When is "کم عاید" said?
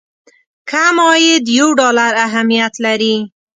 0.69-1.43